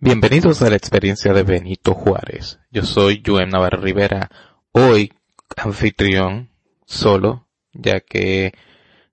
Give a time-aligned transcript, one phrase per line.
[0.00, 2.60] Bienvenidos a la experiencia de Benito Juárez.
[2.70, 4.30] Yo soy Joem Navarro Rivera,
[4.70, 5.12] hoy
[5.56, 6.52] anfitrión
[6.86, 8.52] solo, ya que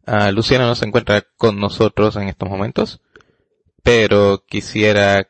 [0.06, 3.02] uh, Luciana no se encuentra con nosotros en estos momentos,
[3.82, 5.28] pero quisiera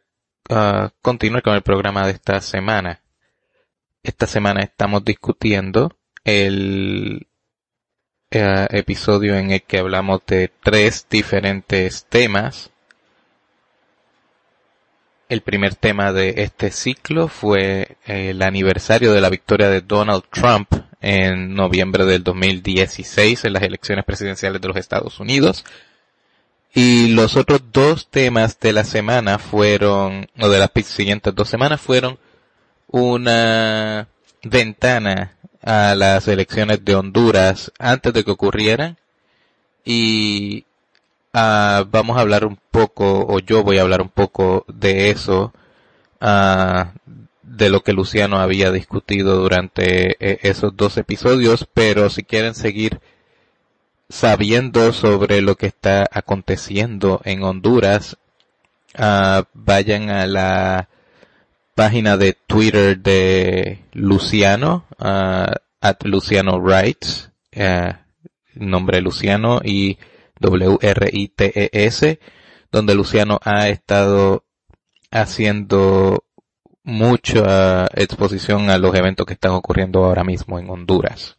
[0.49, 3.01] uh, continuar con el programa de esta semana.
[4.03, 7.29] Esta semana estamos discutiendo el
[8.33, 12.73] uh, episodio en el que hablamos de tres diferentes temas
[15.27, 20.71] el primer tema de este ciclo fue el aniversario de la victoria de Donald Trump
[21.01, 25.65] en noviembre del 2016 en las elecciones presidenciales de los Estados Unidos.
[26.73, 31.79] Y los otros dos temas de la semana fueron, o de las siguientes dos semanas
[31.79, 32.19] fueron
[32.87, 34.07] una
[34.43, 38.97] ventana a las elecciones de Honduras antes de que ocurrieran
[39.83, 40.65] y
[41.35, 45.53] Uh, vamos a hablar un poco, o yo voy a hablar un poco de eso,
[46.21, 46.85] uh,
[47.43, 53.01] de lo que Luciano había discutido durante eh, esos dos episodios, pero si quieren seguir
[54.07, 58.15] sabiendo sobre lo que está aconteciendo en Honduras,
[58.97, 60.87] uh, vayan a la
[61.75, 67.29] página de Twitter de Luciano, at Luciano Writes,
[68.53, 69.97] nombre Luciano, y
[70.39, 72.19] W-R-I-T-E-S,
[72.71, 74.45] donde Luciano ha estado
[75.11, 76.25] haciendo
[76.83, 81.35] mucha exposición a los eventos que están ocurriendo ahora mismo en Honduras.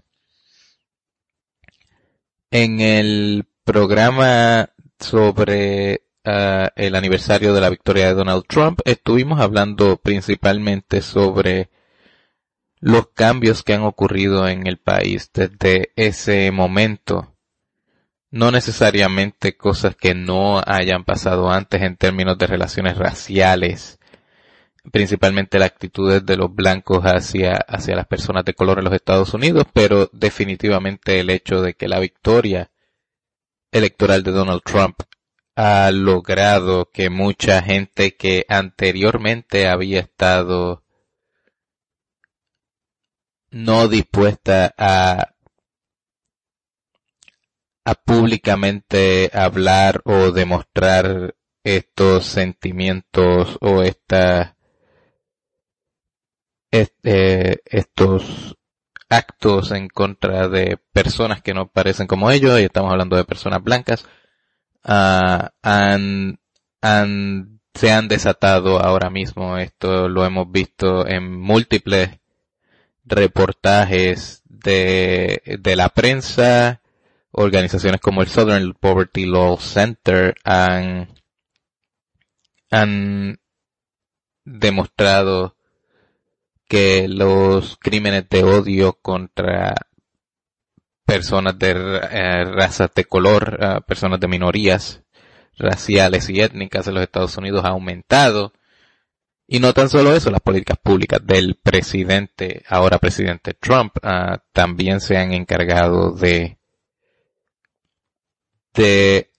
[2.50, 9.98] En el programa sobre uh, el aniversario de la victoria de Donald Trump, estuvimos hablando
[9.98, 11.70] principalmente sobre
[12.80, 17.35] los cambios que han ocurrido en el país desde ese momento
[18.36, 23.98] no necesariamente cosas que no hayan pasado antes en términos de relaciones raciales,
[24.92, 29.32] principalmente las actitudes de los blancos hacia, hacia las personas de color en los Estados
[29.32, 32.70] Unidos, pero definitivamente el hecho de que la victoria
[33.72, 35.00] electoral de Donald Trump
[35.56, 40.84] ha logrado que mucha gente que anteriormente había estado
[43.50, 45.35] no dispuesta a
[47.86, 54.56] a públicamente hablar o demostrar estos sentimientos o esta,
[56.72, 58.56] este, estos
[59.08, 63.62] actos en contra de personas que no parecen como ellos, y estamos hablando de personas
[63.62, 64.04] blancas,
[64.82, 66.40] uh, han,
[66.82, 69.58] han, se han desatado ahora mismo.
[69.58, 72.18] Esto lo hemos visto en múltiples
[73.04, 76.80] reportajes de, de la prensa,
[77.36, 81.08] organizaciones como el Southern Poverty Law Center han,
[82.70, 83.38] han
[84.44, 85.56] demostrado
[86.66, 89.74] que los crímenes de odio contra
[91.04, 95.02] personas de eh, razas de color, uh, personas de minorías
[95.58, 98.52] raciales y étnicas en los Estados Unidos ha aumentado.
[99.46, 105.00] Y no tan solo eso, las políticas públicas del presidente, ahora presidente Trump, uh, también
[105.00, 106.55] se han encargado de
[108.76, 109.30] de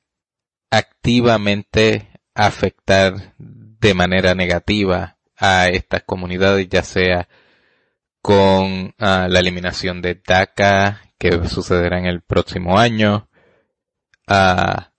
[0.71, 7.29] activamente afectar de manera negativa a estas comunidades, ya sea
[8.21, 13.29] con uh, la eliminación de DACA, que sucederá en el próximo año,
[14.27, 14.91] a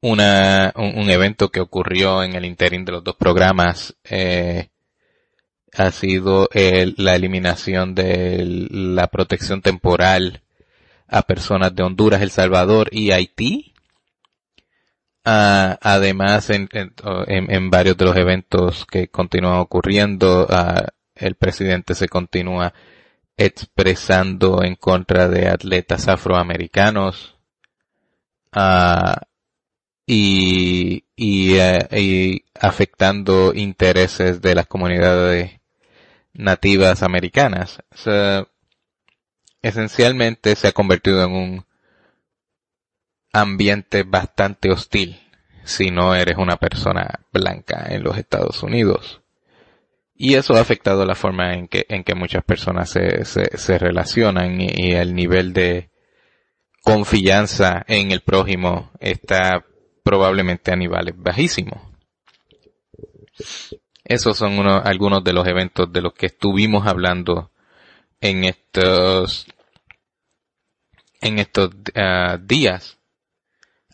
[0.00, 4.68] una, un, evento que ocurrió en el interín de los dos programas, eh,
[5.72, 10.43] ha sido la eliminación de la protección temporal
[11.08, 13.74] a personas de Honduras, El Salvador y Haití.
[15.26, 22.08] Uh, además, en, en, varios de los eventos que continúan ocurriendo, uh, el presidente se
[22.08, 22.74] continúa
[23.36, 27.36] expresando en contra de atletas afroamericanos
[28.54, 29.14] uh,
[30.06, 35.60] y, y, y, afectando intereses de las comunidades
[36.34, 37.82] nativas americanas.
[39.64, 41.66] Esencialmente se ha convertido en un
[43.32, 45.18] ambiente bastante hostil
[45.64, 49.22] si no eres una persona blanca en los Estados Unidos.
[50.14, 53.78] Y eso ha afectado la forma en que, en que muchas personas se, se, se
[53.78, 55.88] relacionan y, y, el nivel de
[56.82, 59.64] confianza en el prójimo está
[60.02, 61.80] probablemente a niveles bajísimos.
[64.04, 67.50] Esos son uno, algunos de los eventos de los que estuvimos hablando
[68.20, 69.46] en estos
[71.24, 72.98] en estos uh, días.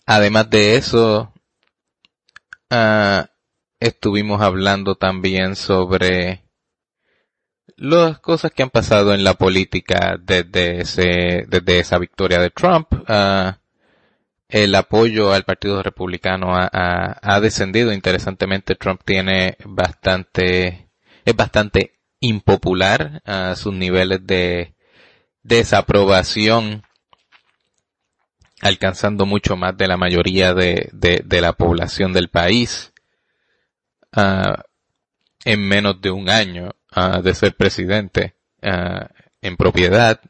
[0.04, 1.32] Además de eso,
[2.70, 3.24] uh,
[3.78, 6.42] estuvimos hablando también sobre
[7.76, 12.92] las cosas que han pasado en la política desde ese, desde esa victoria de Trump.
[12.92, 13.52] Uh,
[14.48, 16.68] el apoyo al Partido Republicano ha,
[17.22, 17.92] ha, descendido.
[17.92, 20.90] Interesantemente, Trump tiene bastante,
[21.24, 24.74] es bastante impopular a sus niveles de
[25.44, 26.82] desaprobación
[28.60, 30.90] alcanzando mucho más de la mayoría de,
[31.28, 32.92] la población del país
[34.16, 34.60] uh,
[35.44, 39.06] en menos de un año uh, de ser presidente uh,
[39.40, 40.20] en propiedad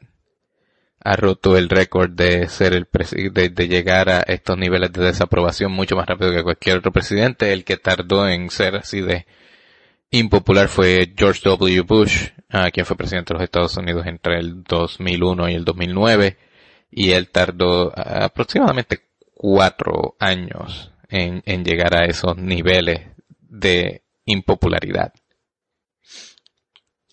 [1.03, 2.87] ha roto el récord de ser el
[3.33, 7.53] de, de, llegar a estos niveles de desaprobación mucho más rápido que cualquier otro presidente.
[7.53, 9.25] El que tardó en ser así de
[10.11, 11.81] impopular fue George W.
[11.81, 12.27] Bush,
[12.71, 16.37] quien fue presidente de los Estados Unidos entre el 2001 y el 2009
[16.91, 23.07] y él tardó aproximadamente cuatro años en, llegar a esos niveles
[23.39, 25.13] de impopularidad.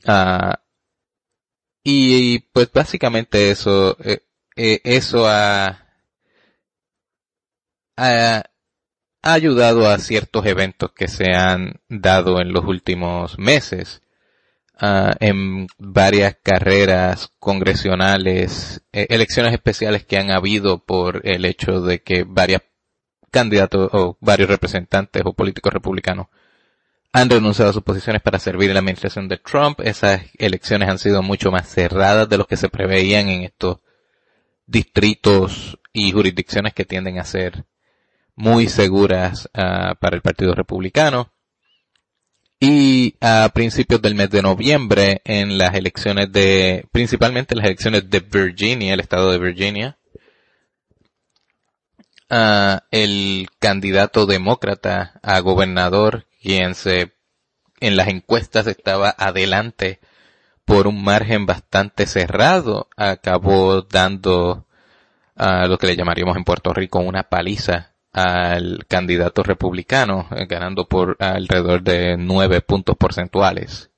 [0.06, 0.54] Uh,
[1.82, 4.22] y, pues básicamente eso, eh,
[4.56, 5.86] eh, eso ha,
[7.96, 8.42] ha
[9.22, 14.02] ayudado a ciertos eventos que se han dado en los últimos meses
[14.82, 22.02] uh, en varias carreras congresionales, eh, elecciones especiales que han habido por el hecho de
[22.02, 22.62] que varios
[23.30, 26.28] candidatos o varios representantes o políticos republicanos
[27.12, 29.80] han renunciado a sus posiciones para servir en la administración de Trump.
[29.80, 33.78] Esas elecciones han sido mucho más cerradas de lo que se preveían en estos
[34.66, 37.64] distritos y jurisdicciones que tienden a ser
[38.34, 41.32] muy seguras uh, para el Partido Republicano.
[42.60, 48.18] Y a principios del mes de noviembre, en las elecciones de, principalmente las elecciones de
[48.20, 49.98] Virginia, el estado de Virginia,
[52.90, 57.14] el candidato demócrata a gobernador, quien se,
[57.80, 60.00] en las encuestas estaba adelante
[60.64, 64.66] por un margen bastante cerrado, acabó dando
[65.36, 70.86] a lo que le llamaríamos en Puerto Rico una paliza al candidato republicano, eh, ganando
[70.86, 73.90] por alrededor de nueve puntos porcentuales.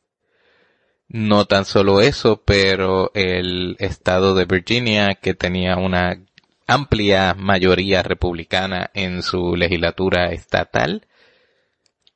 [1.09, 6.23] No tan solo eso, pero el estado de Virginia, que tenía una
[6.67, 11.07] amplia mayoría republicana en su legislatura estatal,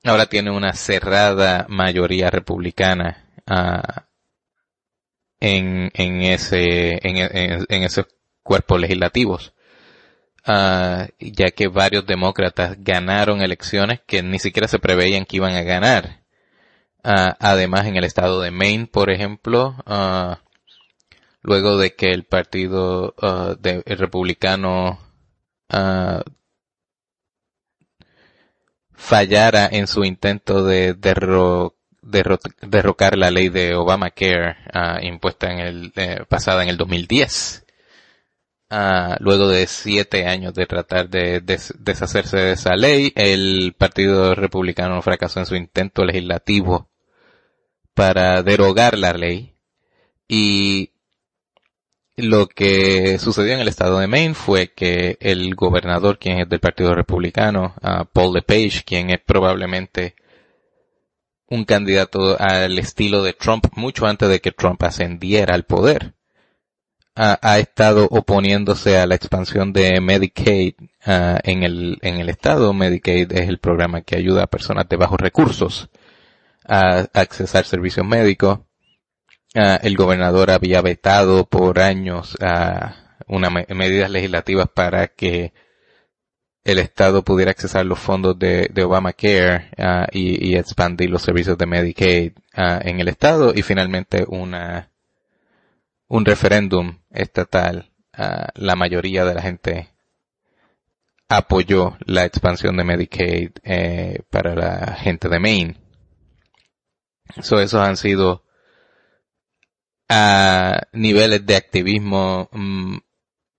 [0.05, 4.02] ahora tiene una cerrada mayoría republicana uh,
[5.41, 8.06] en, en, ese, en, en, en esos
[8.44, 9.55] cuerpos legislativos.
[10.46, 15.62] Uh, ya que varios demócratas ganaron elecciones que ni siquiera se preveían que iban a
[15.62, 16.23] ganar.
[17.02, 20.35] Uh, además, en el estado de Maine, por ejemplo, uh,
[21.43, 23.14] luego de que el partido
[23.58, 24.99] de, el republicano
[28.93, 34.56] fallara en su intento de derro, derro, derrocar la ley de Obamacare
[35.02, 37.63] impuesta en el eh, pasada en el 2010
[38.74, 44.34] Uh, luego de siete años de tratar de des deshacerse de esa ley, el Partido
[44.34, 46.88] Republicano fracasó en su intento legislativo
[47.94, 49.54] para derogar la ley
[50.26, 50.90] y
[52.16, 56.58] lo que sucedió en el estado de Maine fue que el gobernador, quien es del
[56.58, 60.16] Partido Republicano, uh, Paul LePage, quien es probablemente
[61.48, 66.14] un candidato al estilo de Trump mucho antes de que Trump ascendiera al poder,
[67.14, 70.74] ha, ha, estado oponiéndose a la expansión de Medicaid
[71.06, 72.72] uh, en, el, en el estado.
[72.72, 75.88] Medicaid es el programa que ayuda a personas de bajos recursos
[76.66, 78.60] a, accesar servicios médicos.
[79.54, 82.90] Uh, el gobernador había vetado por años uh,
[83.28, 85.52] unas medidas legislativas para que
[86.64, 91.58] el Estado pudiera accesar los fondos de, de Obamacare uh, y, y, expandir los servicios
[91.58, 94.94] de Medicaid en el Estado y finalmente una
[96.14, 99.88] un referéndum estatal, uh, la mayoría de la gente
[101.28, 105.76] apoyó la expansión de Medicaid eh, para la gente de Maine.
[107.42, 108.44] So, esos han sido
[110.08, 112.98] a niveles de activismo mm,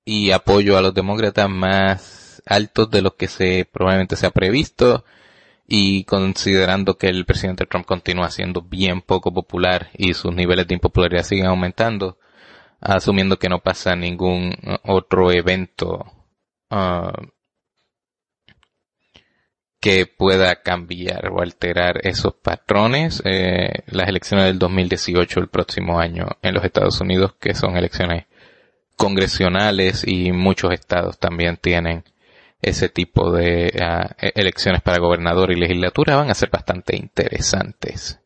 [0.06, 5.04] y apoyo a los demócratas más altos de los que se probablemente se ha previsto
[5.68, 10.76] y considerando que el presidente Trump continúa siendo bien poco popular y sus niveles de
[10.76, 12.18] impopularidad siguen aumentando,
[12.86, 16.06] asumiendo que no pasa ningún otro evento
[16.72, 17.12] uh,
[19.80, 23.22] que pueda cambiar o alterar esos patrones.
[23.26, 28.26] Eh, las elecciones del 2018, el próximo año en los Estados Unidos, que son elecciones
[28.96, 32.04] congresionales y muchos estados también tienen
[32.62, 38.20] ese tipo de ah, e-, elecciones para gobernador y legislatura van a ser bastante interesantes.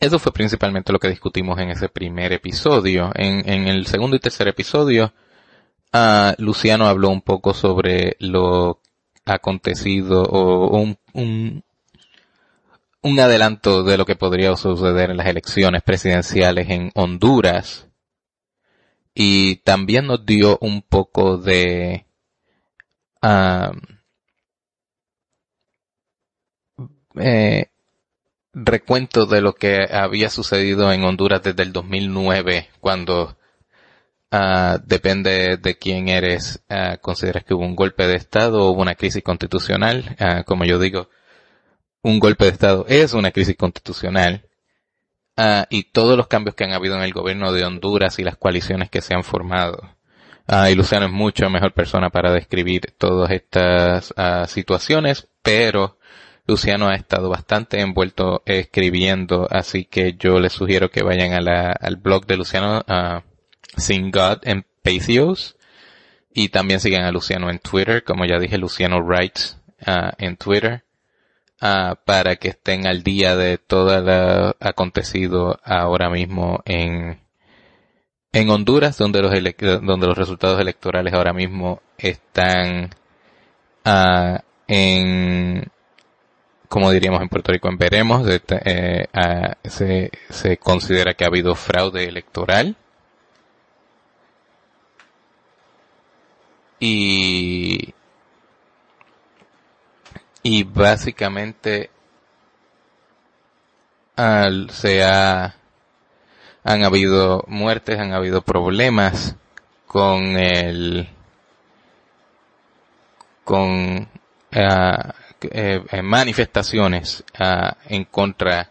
[0.00, 3.12] Eso fue principalmente lo que discutimos en ese primer episodio.
[3.14, 5.12] En, el segundo y tercer episodio,
[5.92, 8.80] uh, Luciano habló un poco sobre lo
[9.26, 11.64] acontecido o un, un,
[13.02, 17.86] un adelanto de lo que podría suceder en las elecciones presidenciales en Honduras.
[19.14, 22.06] Y también nos dio un poco de
[23.22, 23.72] uh,
[27.20, 27.70] eh,
[28.52, 33.36] recuento de lo que había sucedido en Honduras desde el 2009, cuando
[34.32, 38.82] uh, depende de quién eres, uh, consideras que hubo un golpe de Estado o hubo
[38.82, 40.16] una crisis constitucional.
[40.20, 41.08] Uh, como yo digo,
[42.02, 44.46] un golpe de Estado es una crisis constitucional.
[45.70, 48.90] y todos los cambios que han habido en el gobierno de Honduras y las coaliciones
[48.90, 49.96] que se han formado.
[50.70, 54.12] y Luciano es mucho mejor persona para describir todas estas
[54.50, 55.98] situaciones, pero
[56.50, 62.26] Luciano ha estado bastante envuelto escribiendo, así que yo les sugiero que vayan al blog
[62.26, 63.20] de Luciano, uh,
[63.76, 65.56] Sing God en Patheos,
[66.34, 70.82] y también sigan a Luciano en Twitter, como ya dije, Luciano Writes uh, en Twitter,
[71.62, 77.20] uh, para que estén al día de todo lo acontecido ahora mismo en,
[78.32, 79.32] en Honduras, donde los,
[79.82, 82.90] donde los resultados electorales ahora mismo están
[83.86, 85.70] uh, en
[86.70, 89.08] como diríamos en Puerto Rico, en veremos, eh,
[89.64, 92.76] se, se considera que ha habido fraude electoral.
[96.78, 97.92] Y,
[100.44, 101.90] y básicamente
[104.14, 105.56] al, se ha,
[106.62, 109.34] han habido muertes, han habido problemas
[109.88, 111.08] con el,
[113.42, 114.08] con,
[114.54, 118.70] uh, eh, manifestaciones uh, en contra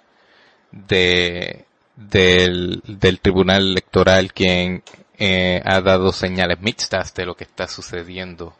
[0.72, 4.84] de del, del tribunal electoral quien
[5.18, 8.56] eh, ha dado señales mixtas de lo que está sucediendo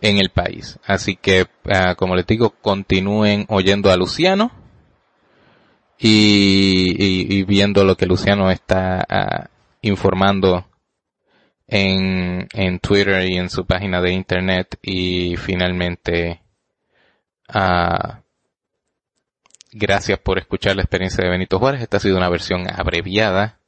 [0.00, 0.78] en el país.
[0.84, 4.50] Así que, uh, como les digo, continúen oyendo a Luciano
[5.98, 9.48] y, y, y viendo lo que Luciano está uh,
[9.82, 10.66] informando
[11.68, 16.41] en, en Twitter y en su página de internet y finalmente
[17.54, 18.22] Ah,
[19.72, 21.82] gracias por escuchar la experiencia de Benito Juárez.
[21.82, 23.58] Esta ha sido una versión abreviada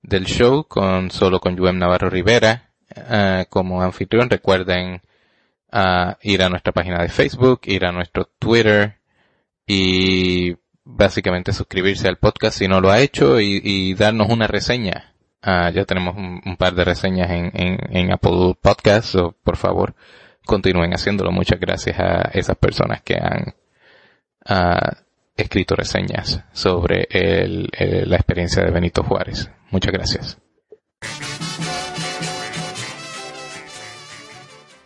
[0.00, 4.30] del show con solo con Juem Navarro Rivera ah, como anfitrión.
[4.30, 5.02] Recuerden
[5.70, 8.96] ah, ir a nuestra página de Facebook, ir a nuestro Twitter
[9.66, 15.14] y básicamente suscribirse al podcast si no lo ha hecho y, darnos una reseña.
[15.44, 19.94] ya tenemos un, par de reseñas en, en, en Apple Podcasts, por favor
[20.46, 21.30] continúen haciéndolo.
[21.32, 23.54] Muchas gracias a esas personas que han
[24.46, 24.96] ah,
[25.36, 29.50] escrito reseñas sobre el, eh, la experiencia de Benito Juárez.
[29.70, 30.38] Muchas gracias.